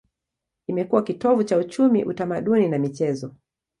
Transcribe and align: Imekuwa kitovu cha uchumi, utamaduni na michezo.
Imekuwa 0.67 1.03
kitovu 1.03 1.43
cha 1.43 1.57
uchumi, 1.57 2.03
utamaduni 2.03 2.67
na 2.69 2.77
michezo. 2.77 3.35